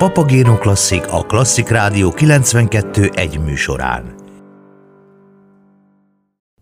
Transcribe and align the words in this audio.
Papagéno 0.00 0.58
Klasszik 0.58 1.06
a 1.12 1.22
Klasszik 1.22 1.68
Rádió 1.68 2.10
92 2.10 3.10
egy 3.14 3.38
műsorán. 3.38 4.14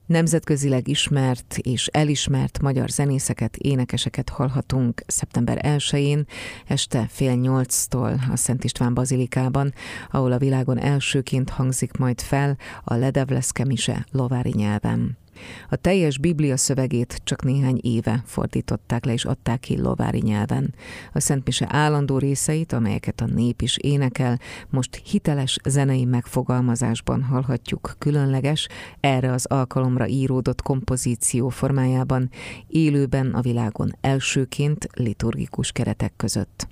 Nemzetközileg 0.07 0.89
ismert 0.89 1.57
és 1.59 1.87
elismert 1.87 2.61
magyar 2.61 2.89
zenészeket, 2.89 3.57
énekeseket 3.57 4.29
hallhatunk 4.29 5.03
szeptember 5.07 5.59
1-én, 5.63 6.25
este 6.67 7.07
fél 7.11 7.35
nyolctól 7.35 8.21
a 8.33 8.37
Szent 8.37 8.65
István 8.65 8.95
Bazilikában, 8.95 9.73
ahol 10.11 10.33
a 10.33 10.39
világon 10.39 10.79
elsőként 10.79 11.51
hangzik 11.51 11.97
majd 11.97 12.21
fel 12.21 12.57
a 12.85 12.95
Ledevleszke 12.95 13.65
mise 13.65 14.07
lovári 14.11 14.53
nyelven. 14.57 15.17
A 15.69 15.77
teljes 15.77 16.19
Biblia 16.19 16.57
szövegét 16.57 17.21
csak 17.25 17.45
néhány 17.45 17.79
éve 17.83 18.23
fordították 18.27 19.05
le 19.05 19.13
és 19.13 19.25
adták 19.25 19.61
ki 19.61 19.81
lovári 19.81 20.19
nyelven. 20.19 20.75
A 21.13 21.21
Szentmise 21.21 21.67
állandó 21.71 22.19
részeit, 22.19 22.73
amelyeket 22.73 23.21
a 23.21 23.27
nép 23.27 23.63
is 23.63 23.77
énekel, 23.77 24.39
most 24.71 25.03
hiteles 25.05 25.57
zenei 25.65 26.05
megfogalmazásban 26.05 27.23
hallhatjuk 27.23 27.95
különleges, 27.99 28.69
erre 29.01 29.33
az 29.33 29.47
alkalomra 29.47 30.07
íródott 30.07 30.63
kompozíció 30.63 31.49
formájában, 31.49 32.31
élőben 32.67 33.35
a 33.35 33.41
világon 33.41 33.97
elsőként 34.01 34.89
liturgikus 34.95 35.73
keretek 35.73 36.13
között. 36.17 36.69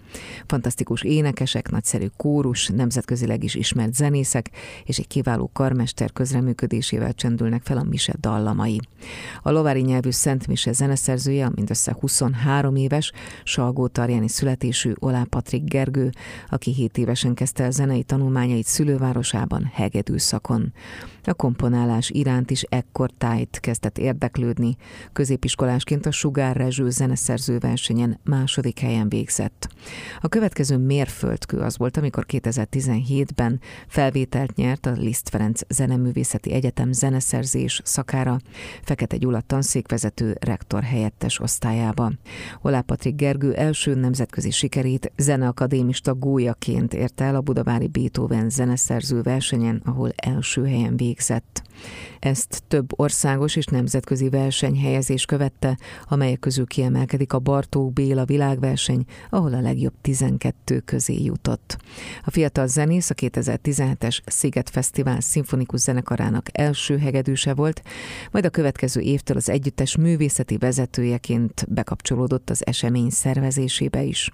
Fantasztikus 0.46 1.02
énekesek, 1.02 1.71
nagyszerű 1.71 2.07
kórus, 2.16 2.69
nemzetközileg 2.69 3.45
is 3.45 3.55
ismert 3.55 3.95
zenészek 3.95 4.51
és 4.85 4.98
egy 4.98 5.07
kiváló 5.07 5.51
karmester 5.52 6.12
közreműködésével 6.12 7.12
csendülnek 7.12 7.62
fel 7.62 7.79
a 7.79 7.83
mise 7.83 8.15
dallam 8.21 8.55
dallamai. 8.56 8.80
A 9.42 9.51
lovári 9.51 9.80
nyelvű 9.80 10.10
Szent 10.10 10.46
Mise 10.46 10.73
zeneszerzője, 10.73 11.51
mindössze 11.55 11.96
23 12.01 12.77
éves, 12.77 13.12
Salgó 13.45 13.87
Tarjáni 13.87 14.29
születésű 14.29 14.92
Olá 14.98 15.23
Patrik 15.23 15.65
Gergő, 15.65 16.10
aki 16.51 16.73
7 16.73 16.98
évesen 16.98 17.34
kezdte 17.34 17.66
a 17.66 17.70
zenei 17.70 18.02
tanulmányait 18.02 18.66
szülővárosában, 18.66 19.71
Hegedű 19.73 20.16
szakon. 20.16 20.73
A 21.24 21.34
komponálás 21.34 22.10
iránt 22.10 22.51
is 22.51 22.62
ekkor 22.62 23.10
tájt 23.18 23.60
kezdett 23.60 23.99
érdeklődni. 23.99 24.77
Középiskolásként 25.12 26.07
a 26.07 26.10
Sugár 26.10 26.57
Rezső 26.57 26.90
zeneszerző 26.90 27.59
versenyen 27.59 28.21
második 28.24 28.79
helyen 28.79 29.09
végzett. 29.09 29.68
A 30.21 30.29
következő 30.29 30.77
mérföldkő 30.77 31.59
az 31.59 31.77
volt, 31.77 31.96
amikor 31.96 32.27
2017-ben 32.29 33.60
felvételt 33.88 34.54
nyert 34.54 34.87
a 34.87 34.93
Liszt 34.93 35.29
Ferenc 35.29 35.60
Zeneművészeti 35.68 36.52
Egyetem 36.52 36.93
zeneszerzés 36.93 37.80
szakára, 37.84 38.38
Fekete 38.83 39.16
Gyula 39.16 39.41
tanszékvezető 39.41 40.37
rektor 40.41 40.83
helyettes 40.83 41.41
osztályába. 41.41 42.13
Olá 42.63 42.80
Patrik 42.80 43.16
Gergő 43.16 43.55
első 43.55 43.95
nemzetközi 43.95 44.51
sikerét 44.51 45.13
zeneakadémista 45.16 46.15
gólyaként 46.15 46.95
érte 46.95 47.24
el 47.24 47.35
a 47.35 47.41
Budavári 47.41 47.89
Beethoven 47.89 48.51
zeneszerző 48.51 49.23
versenyen, 49.23 49.83
ahol 49.85 50.13
első 50.17 50.67
helyen 50.67 50.97
végzett. 50.97 51.63
Ezt 52.19 52.63
több 52.69 53.01
országos 53.01 53.57
és 53.57 53.66
nemzetközi 53.66 54.29
versenyhelyezés 54.29 55.24
követte, 55.24 55.79
amelyek 56.05 56.38
közül 56.38 56.66
kiemelkedik 56.66 57.33
a 57.33 57.38
Bartók 57.38 57.93
Béla 57.93 58.24
világverseny, 58.24 59.05
ahol 59.30 59.55
a 59.55 59.60
legjobb 59.60 59.95
12 60.01 60.79
közé 60.79 61.23
jutott. 61.23 61.77
A 62.24 62.30
fiatal 62.30 62.66
zenész 62.66 63.10
a 63.10 63.15
2017-es 63.15 64.19
Sziget 64.27 64.71
Fesztivál 64.71 65.21
szimfonikus 65.21 65.81
zenekarának 65.81 66.59
első 66.59 66.99
hegedűse 66.99 67.55
volt, 67.55 67.83
majd 68.31 68.44
a 68.44 68.50
következő 68.50 69.00
évtől 69.00 69.37
az 69.37 69.49
együttes 69.49 69.97
művészeti 69.97 70.56
vezetőjeként 70.56 71.66
bekapcsolódott 71.69 72.50
az 72.50 72.66
esemény 72.66 73.11
szervezésébe 73.11 74.03
is. 74.03 74.31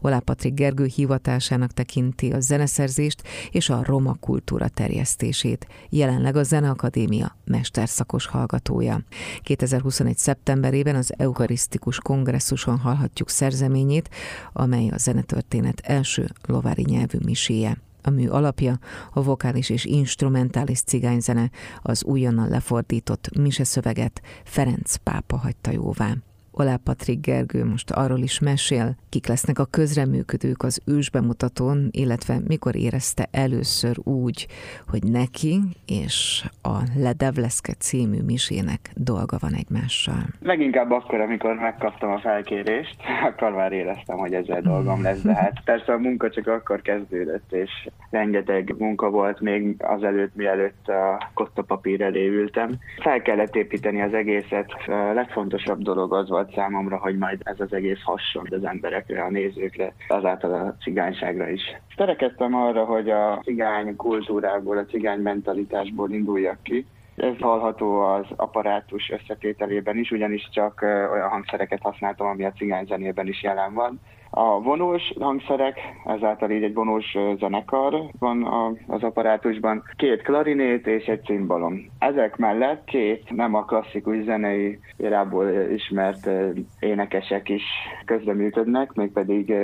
Olá 0.00 0.18
Patrik 0.18 0.54
Gergő 0.54 0.84
hivatásának 0.84 1.72
tekinti 1.72 2.30
a 2.30 2.40
zeneszerzést 2.40 3.22
és 3.50 3.70
a 3.70 3.82
roma 3.84 4.14
kultúra 4.20 4.68
terjesztését. 4.68 5.66
Jelenleg 5.90 6.36
a 6.36 6.44
Zeneakadémia 6.84 7.36
mesterszakos 7.44 8.26
hallgatója. 8.26 9.00
2021. 9.42 10.16
szeptemberében 10.16 10.94
az 10.94 11.12
Eucharisztikus 11.16 11.98
kongresszuson 11.98 12.78
hallhatjuk 12.78 13.30
szerzeményét, 13.30 14.10
amely 14.52 14.88
a 14.88 14.98
zenetörténet 14.98 15.80
első 15.80 16.28
lovári 16.46 16.82
nyelvű 16.82 17.18
miséje. 17.24 17.78
A 18.02 18.10
mű 18.10 18.28
alapja 18.28 18.78
a 19.12 19.22
vokális 19.22 19.70
és 19.70 19.84
instrumentális 19.84 20.80
cigányzene, 20.82 21.50
az 21.82 22.04
újonnan 22.04 22.48
lefordított 22.48 23.36
mise 23.36 23.64
szöveget 23.64 24.20
Ferenc 24.44 24.96
pápa 24.96 25.36
hagyta 25.36 25.70
jóvá. 25.70 26.14
Olá 26.56 26.76
Patrik 26.84 27.20
Gergő 27.20 27.64
most 27.64 27.90
arról 27.90 28.18
is 28.18 28.40
mesél, 28.40 28.94
kik 29.08 29.26
lesznek 29.26 29.58
a 29.58 29.64
közreműködők 29.64 30.62
az 30.62 30.80
ősbemutatón, 30.86 31.88
illetve 31.90 32.38
mikor 32.48 32.76
érezte 32.76 33.28
először 33.30 33.96
úgy, 34.02 34.46
hogy 34.88 35.02
neki 35.02 35.60
és 35.86 36.44
a 36.62 36.76
Ledevleszke 36.96 37.72
című 37.72 38.22
misének 38.26 38.80
dolga 38.96 39.36
van 39.40 39.54
egymással. 39.54 40.22
Leginkább 40.42 40.90
akkor, 40.90 41.20
amikor 41.20 41.54
megkaptam 41.54 42.10
a 42.10 42.18
felkérést, 42.18 42.96
akkor 43.28 43.52
már 43.52 43.72
éreztem, 43.72 44.18
hogy 44.18 44.34
ezzel 44.34 44.60
dolgom 44.60 45.02
lesz, 45.02 45.22
de 45.22 45.34
hát 45.34 45.60
persze 45.64 45.92
a 45.92 45.98
munka 45.98 46.30
csak 46.30 46.46
akkor 46.46 46.82
kezdődött, 46.82 47.52
és 47.52 47.88
rengeteg 48.10 48.74
munka 48.78 49.10
volt 49.10 49.40
még 49.40 49.76
azelőtt, 49.78 50.34
mielőtt 50.34 50.88
a 50.88 51.30
kottapapír 51.34 52.02
elé 52.02 52.26
ültem. 52.26 52.70
Fel 53.00 53.22
kellett 53.22 53.56
építeni 53.56 54.00
az 54.02 54.14
egészet. 54.14 54.72
A 54.86 55.12
legfontosabb 55.12 55.82
dolog 55.82 56.12
az 56.14 56.28
volt, 56.28 56.43
volt 56.44 56.56
számomra, 56.56 56.96
hogy 56.96 57.18
majd 57.18 57.40
ez 57.42 57.60
az 57.60 57.72
egész 57.72 58.02
hasonlít 58.02 58.52
az 58.52 58.64
emberekre, 58.64 59.22
a 59.22 59.30
nézőkre, 59.30 59.92
azáltal 60.08 60.52
a 60.52 60.76
cigányságra 60.82 61.48
is. 61.48 61.62
Törekedtem 61.96 62.54
arra, 62.54 62.84
hogy 62.84 63.10
a 63.10 63.40
cigány 63.44 63.96
kultúrából, 63.96 64.78
a 64.78 64.84
cigány 64.84 65.20
mentalitásból 65.20 66.10
induljak 66.10 66.62
ki, 66.62 66.86
ez 67.24 67.40
hallható 67.40 68.00
az 68.00 68.26
apparátus 68.36 69.10
összetételében 69.10 69.98
is, 69.98 70.10
ugyanis 70.10 70.48
csak 70.52 70.80
olyan 71.12 71.28
hangszereket 71.28 71.82
használtam, 71.82 72.26
ami 72.26 72.44
a 72.44 72.52
cigányzenében 72.52 73.26
is 73.26 73.42
jelen 73.42 73.74
van. 73.74 74.00
A 74.36 74.60
vonós 74.60 75.12
hangszerek, 75.20 75.78
ezáltal 76.04 76.50
így 76.50 76.62
egy 76.62 76.74
vonós 76.74 77.16
zenekar 77.38 77.94
van 78.18 78.44
az 78.86 79.02
apparátusban, 79.02 79.82
két 79.96 80.22
klarinét 80.22 80.86
és 80.86 81.04
egy 81.04 81.24
cimbalom. 81.24 81.90
Ezek 81.98 82.36
mellett 82.36 82.84
két 82.84 83.30
nem 83.30 83.54
a 83.54 83.64
klasszikus 83.64 84.24
zenei 84.24 84.78
irából 84.96 85.50
ismert 85.50 86.30
énekesek 86.78 87.48
is 87.48 87.62
közreműködnek, 88.04 88.92
mégpedig 88.92 89.54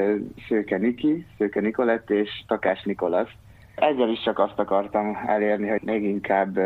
Szőke 0.49 0.79
Niki, 0.79 1.27
Szőke 1.39 1.61
Nikolett 1.61 2.11
és 2.11 2.45
Takás 2.47 2.83
Nikolasz. 2.83 3.31
Ezzel 3.81 4.09
is 4.09 4.23
csak 4.23 4.39
azt 4.39 4.59
akartam 4.59 5.19
elérni, 5.27 5.69
hogy 5.69 5.83
még 5.83 6.03
inkább 6.03 6.59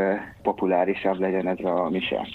populárisabb 0.42 1.19
legyen 1.19 1.48
ez 1.48 1.64
a 1.64 1.88
mise. 1.91 2.26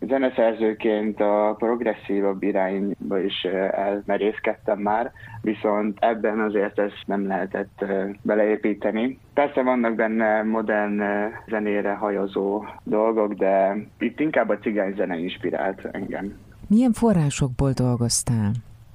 Zeneszerzőként 0.00 1.20
a 1.20 1.54
progresszívabb 1.58 2.42
irányba 2.42 3.18
is 3.18 3.42
elmerészkedtem 3.70 4.78
már, 4.78 5.12
viszont 5.42 5.98
ebben 6.00 6.40
azért 6.40 6.78
ezt 6.78 7.02
nem 7.06 7.26
lehetett 7.26 7.84
beleépíteni. 8.22 9.18
Persze 9.34 9.62
vannak 9.62 9.94
benne 9.94 10.42
modern 10.42 11.02
zenére 11.48 11.92
hajazó 11.92 12.64
dolgok, 12.82 13.32
de 13.32 13.76
itt 13.98 14.20
inkább 14.20 14.48
a 14.48 14.58
cigányzene 14.58 15.16
inspirált 15.16 15.88
engem. 15.92 16.38
Milyen 16.68 16.92
forrásokból 16.92 17.72
dolgoztál? 17.72 18.50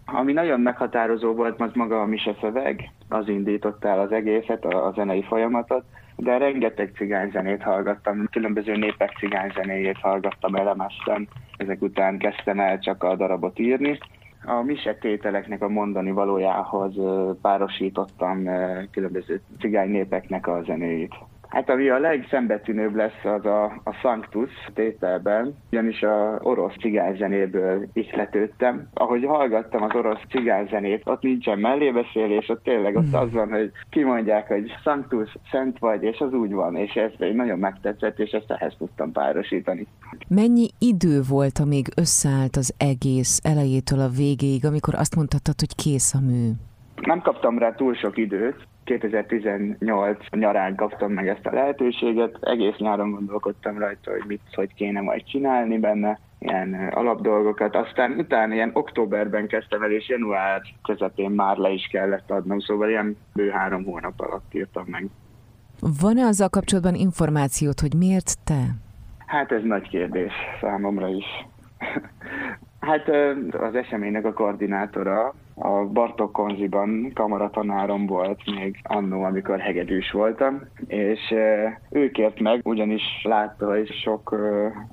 Ami 0.05 0.33
nagyon 0.33 0.59
meghatározó 0.59 1.33
volt, 1.33 1.61
az 1.61 1.71
maga 1.73 2.01
a 2.01 2.05
mise 2.05 2.35
szöveg, 2.41 2.91
az 3.09 3.27
indította 3.27 3.87
el 3.87 3.99
az 3.99 4.11
egészet, 4.11 4.65
a, 4.65 4.85
a 4.85 4.91
zenei 4.91 5.23
folyamatot, 5.23 5.83
de 6.15 6.37
rengeteg 6.37 6.91
cigányzenét 6.95 7.63
hallgattam, 7.63 8.27
különböző 8.31 8.75
népek 8.75 9.11
cigányzenéjét 9.17 9.97
hallgattam, 9.97 10.55
elemeztem, 10.55 11.27
ezek 11.57 11.81
után 11.81 12.17
kezdtem 12.17 12.59
el 12.59 12.79
csak 12.79 13.03
a 13.03 13.15
darabot 13.15 13.59
írni. 13.59 13.97
A 14.45 14.61
mise 14.61 14.95
tételeknek 14.95 15.61
a 15.61 15.69
mondani 15.69 16.11
valójához 16.11 16.95
párosítottam 17.41 18.49
különböző 18.91 19.41
cigány 19.59 19.89
népeknek 19.89 20.47
a 20.47 20.61
zenéjét. 20.65 21.13
Hát 21.55 21.69
ami 21.69 21.89
a 21.89 21.99
legszembetűnőbb 21.99 22.95
lesz 22.95 23.23
az 23.23 23.45
a, 23.45 23.63
a 23.63 23.93
Sanctus 24.01 24.49
tételben, 24.73 25.55
ugyanis 25.71 26.01
a 26.01 26.39
orosz 26.41 26.73
cigányzenéből 26.79 27.87
ihletődtem. 27.93 28.87
Ahogy 28.93 29.25
hallgattam 29.25 29.83
az 29.83 29.95
orosz 29.95 30.21
cigányzenét, 30.29 31.01
ott 31.05 31.21
nincsen 31.21 31.59
mellébeszélés, 31.59 32.49
ott 32.49 32.63
tényleg 32.63 32.95
ott 32.95 33.09
hmm. 33.11 33.19
az 33.19 33.31
van, 33.31 33.49
hogy 33.49 33.71
kimondják, 33.89 34.47
hogy 34.47 34.71
Sanctus, 34.83 35.37
szent 35.51 35.79
vagy, 35.79 36.03
és 36.03 36.19
az 36.19 36.33
úgy 36.33 36.51
van, 36.51 36.75
és 36.75 36.93
ez 36.93 37.11
nagyon 37.33 37.59
megtetszett, 37.59 38.19
és 38.19 38.31
ezt 38.31 38.51
ehhez 38.51 38.73
tudtam 38.77 39.11
párosítani. 39.11 39.87
Mennyi 40.27 40.67
idő 40.79 41.19
volt, 41.29 41.59
amíg 41.59 41.85
összeállt 41.97 42.55
az 42.55 42.73
egész 42.77 43.39
elejétől 43.43 43.99
a 43.99 44.09
végéig, 44.17 44.65
amikor 44.65 44.93
azt 44.95 45.15
mondhattad, 45.15 45.59
hogy 45.59 45.75
kész 45.75 46.13
a 46.13 46.19
mű? 46.19 46.49
Nem 47.01 47.21
kaptam 47.21 47.57
rá 47.57 47.75
túl 47.75 47.93
sok 47.93 48.17
időt, 48.17 48.67
2018 48.85 50.17
nyarán 50.29 50.75
kaptam 50.75 51.11
meg 51.11 51.27
ezt 51.27 51.45
a 51.45 51.53
lehetőséget, 51.53 52.37
egész 52.41 52.75
nyáron 52.77 53.11
gondolkodtam 53.11 53.77
rajta, 53.77 54.11
hogy 54.11 54.23
mit, 54.27 54.41
hogy 54.53 54.73
kéne 54.73 55.01
majd 55.01 55.23
csinálni 55.23 55.77
benne, 55.77 56.19
ilyen 56.39 56.89
alapdolgokat. 56.93 57.75
Aztán 57.75 58.11
utána 58.11 58.53
ilyen 58.53 58.71
októberben 58.73 59.47
kezdtem 59.47 59.81
el, 59.83 59.91
és 59.91 60.09
január 60.09 60.61
közepén 60.83 61.31
már 61.31 61.57
le 61.57 61.69
is 61.69 61.87
kellett 61.91 62.31
adnom, 62.31 62.59
szóval 62.59 62.89
ilyen 62.89 63.17
bő 63.33 63.49
három 63.49 63.83
hónap 63.83 64.19
alatt 64.19 64.53
írtam 64.53 64.85
meg. 64.87 65.09
Van-e 66.01 66.25
azzal 66.25 66.49
kapcsolatban 66.49 66.95
információt, 66.95 67.79
hogy 67.79 67.93
miért 67.97 68.35
te? 68.43 68.61
Hát 69.25 69.51
ez 69.51 69.61
nagy 69.63 69.89
kérdés 69.89 70.33
számomra 70.61 71.07
is. 71.07 71.25
Hát 72.85 73.09
az 73.59 73.75
eseménynek 73.75 74.25
a 74.25 74.33
koordinátora 74.33 75.33
a 75.55 75.85
Bartok 75.85 76.31
Konziban 76.31 77.11
kamaratanárom 77.13 78.05
volt 78.05 78.41
még 78.59 78.79
annó, 78.83 79.23
amikor 79.23 79.59
hegedűs 79.59 80.11
voltam, 80.11 80.61
és 80.87 81.19
ő 81.89 82.11
kért 82.11 82.39
meg, 82.39 82.59
ugyanis 82.63 83.01
látta, 83.23 83.69
hogy 83.69 83.91
sok 83.91 84.35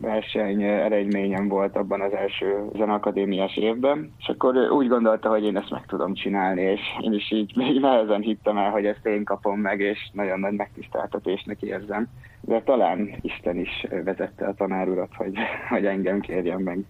verseny 0.00 0.62
eredményem 0.62 1.48
volt 1.48 1.76
abban 1.76 2.00
az 2.00 2.12
első 2.12 2.68
zenakadémiás 2.76 3.56
évben, 3.56 4.12
és 4.18 4.28
akkor 4.28 4.56
úgy 4.56 4.88
gondolta, 4.88 5.28
hogy 5.28 5.44
én 5.44 5.56
ezt 5.56 5.70
meg 5.70 5.86
tudom 5.86 6.14
csinálni, 6.14 6.62
és 6.62 6.80
én 7.00 7.12
is 7.12 7.30
így 7.30 7.56
még 7.56 7.80
nehezen 7.80 8.20
hittem 8.20 8.56
el, 8.56 8.70
hogy 8.70 8.86
ezt 8.86 9.06
én 9.06 9.24
kapom 9.24 9.60
meg, 9.60 9.80
és 9.80 10.10
nagyon 10.12 10.40
nagy 10.40 10.54
megtiszteltetésnek 10.54 11.62
érzem. 11.62 12.08
De 12.40 12.62
talán 12.62 13.10
Isten 13.20 13.56
is 13.56 13.86
vezette 14.04 14.46
a 14.46 14.54
tanárurat, 14.54 15.14
hogy, 15.16 15.34
hogy 15.68 15.86
engem 15.86 16.20
kérjen 16.20 16.60
meg. 16.60 16.84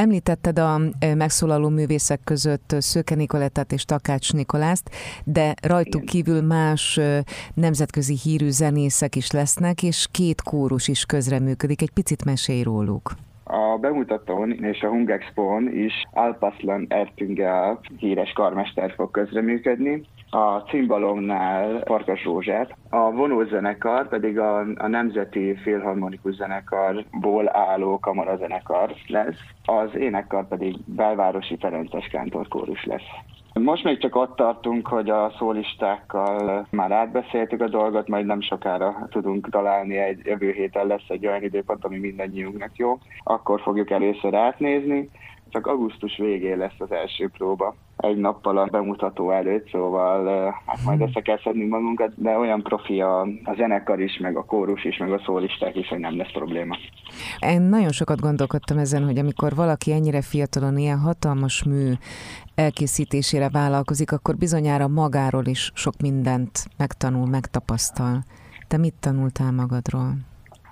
Említetted 0.00 0.58
a 0.58 0.78
megszólaló 1.16 1.68
művészek 1.68 2.20
között 2.24 2.74
Szőke 2.78 3.14
Nikolettát 3.14 3.72
és 3.72 3.84
Takács 3.84 4.32
Nikolászt, 4.32 4.90
de 5.24 5.54
rajtuk 5.62 6.04
kívül 6.04 6.42
más 6.42 7.00
nemzetközi 7.54 8.16
hírű 8.22 8.48
zenészek 8.48 9.16
is 9.16 9.30
lesznek, 9.30 9.82
és 9.82 10.06
két 10.10 10.42
kórus 10.42 10.88
is 10.88 11.04
közreműködik. 11.04 11.82
Egy 11.82 11.90
picit 11.90 12.24
mesélj 12.24 12.62
róluk. 12.62 13.10
A 13.44 13.78
bemutatón 13.80 14.52
és 14.52 14.80
a 14.82 14.88
Hungexpon 14.88 15.68
is 15.72 15.92
Alpaslan 16.10 16.86
Ertüngel 16.88 17.80
híres 17.96 18.32
karmester 18.32 18.92
fog 18.96 19.10
közreműködni, 19.10 20.02
a 20.30 20.58
cimbalomnál 20.58 21.82
Farkas 21.84 22.24
Rózsát, 22.24 22.76
a 22.90 23.10
vonózenekar 23.10 24.08
pedig 24.08 24.38
a, 24.38 24.58
a 24.58 24.86
Nemzeti 24.86 25.54
Filharmonikus 25.54 26.34
Zenekarból 26.34 27.56
álló 27.56 27.98
kamarazenekar 27.98 28.94
lesz, 29.06 29.38
az 29.64 29.94
énekkar 29.94 30.48
pedig 30.48 30.76
Belvárosi 30.84 31.56
Ferences 31.60 32.06
Kántorkórus 32.06 32.84
lesz. 32.84 33.08
Most 33.52 33.84
még 33.84 33.98
csak 33.98 34.16
ott 34.16 34.36
tartunk, 34.36 34.86
hogy 34.86 35.10
a 35.10 35.32
szólistákkal 35.38 36.66
már 36.70 36.92
átbeszéltük 36.92 37.60
a 37.60 37.68
dolgot, 37.68 38.08
majd 38.08 38.26
nem 38.26 38.40
sokára 38.40 39.06
tudunk 39.10 39.50
találni 39.50 39.96
egy 39.96 40.20
jövő 40.24 40.50
héten 40.50 40.86
lesz 40.86 41.08
egy 41.08 41.26
olyan 41.26 41.42
időpont, 41.42 41.84
ami 41.84 41.98
mindannyiunknak 41.98 42.76
jó. 42.76 42.98
Akkor 43.22 43.60
fogjuk 43.60 43.90
először 43.90 44.34
átnézni, 44.34 45.10
csak 45.48 45.66
augusztus 45.66 46.16
végén 46.16 46.58
lesz 46.58 46.78
az 46.78 46.92
első 46.92 47.28
próba 47.28 47.74
egy 48.00 48.16
nappal 48.16 48.58
a 48.58 48.66
bemutató 48.66 49.30
előtt, 49.30 49.70
szóval 49.70 50.50
hát 50.66 50.78
majd 50.84 51.00
össze 51.00 51.20
kell 51.20 51.38
szedni 51.44 51.66
magunkat, 51.66 52.12
de 52.14 52.38
olyan 52.38 52.62
profi 52.62 53.00
a, 53.00 53.20
a 53.20 53.54
zenekar 53.56 54.00
is, 54.00 54.18
meg 54.18 54.36
a 54.36 54.44
kórus 54.44 54.84
is, 54.84 54.96
meg 54.98 55.12
a 55.12 55.22
szólisták 55.24 55.76
is, 55.76 55.88
hogy 55.88 55.98
nem 55.98 56.16
lesz 56.16 56.32
probléma. 56.32 56.76
Én 57.40 57.60
nagyon 57.60 57.92
sokat 57.92 58.20
gondolkodtam 58.20 58.78
ezen, 58.78 59.04
hogy 59.04 59.18
amikor 59.18 59.54
valaki 59.54 59.92
ennyire 59.92 60.22
fiatalon 60.22 60.78
ilyen 60.78 60.98
hatalmas 60.98 61.64
mű 61.64 61.92
elkészítésére 62.54 63.48
vállalkozik, 63.48 64.12
akkor 64.12 64.36
bizonyára 64.36 64.88
magáról 64.88 65.46
is 65.46 65.70
sok 65.74 65.94
mindent 66.00 66.50
megtanul, 66.76 67.26
megtapasztal. 67.26 68.22
Te 68.68 68.76
mit 68.76 68.94
tanultál 69.00 69.52
magadról? 69.52 70.29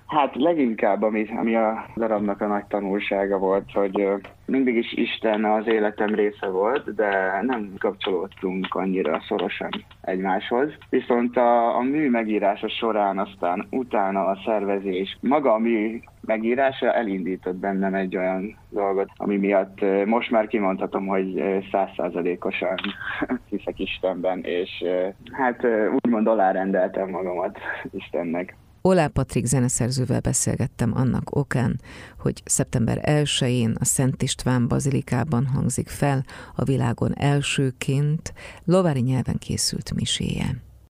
Hát 0.09 0.35
leginkább, 0.35 1.01
ami, 1.01 1.25
ami 1.37 1.55
a 1.55 1.85
darabnak 1.95 2.41
a 2.41 2.47
nagy 2.47 2.65
tanulsága 2.65 3.37
volt, 3.37 3.71
hogy 3.73 4.07
mindig 4.45 4.75
is 4.75 4.93
Isten 4.93 5.45
az 5.45 5.67
életem 5.67 6.15
része 6.15 6.47
volt, 6.47 6.95
de 6.95 7.39
nem 7.41 7.73
kapcsolódtunk 7.77 8.67
annyira 8.69 9.21
szorosan 9.27 9.69
egymáshoz. 10.01 10.71
Viszont 10.89 11.37
a, 11.37 11.77
a 11.77 11.81
mű 11.81 12.09
megírása 12.09 12.69
során 12.69 13.19
aztán 13.19 13.67
utána 13.69 14.25
a 14.25 14.39
szervezés, 14.45 15.17
maga 15.21 15.53
a 15.53 15.57
mű 15.57 15.99
megírása 16.21 16.93
elindított 16.93 17.55
bennem 17.55 17.93
egy 17.93 18.17
olyan 18.17 18.57
dolgot, 18.69 19.09
ami 19.15 19.37
miatt 19.37 20.05
most 20.05 20.31
már 20.31 20.47
kimondhatom, 20.47 21.07
hogy 21.07 21.43
százszázalékosan 21.71 22.75
hiszek 23.49 23.79
Istenben, 23.79 24.39
és 24.43 24.83
hát 25.31 25.67
úgymond 26.03 26.27
alárendeltem 26.27 27.09
magamat 27.09 27.59
Istennek. 27.91 28.55
Olá 28.89 29.07
Patrik 29.07 29.45
zeneszerzővel 29.45 30.19
beszélgettem 30.19 30.95
annak 30.95 31.35
okán, 31.35 31.81
hogy 32.19 32.41
szeptember 32.45 33.01
1-én 33.03 33.75
a 33.79 33.85
Szent 33.85 34.21
István 34.21 34.67
bazilikában 34.67 35.45
hangzik 35.45 35.87
fel 35.87 36.25
a 36.55 36.63
világon 36.63 37.17
elsőként 37.17 38.33
lovári 38.65 38.99
nyelven 38.99 39.37
készült 39.37 39.93
miséje. 39.93 40.68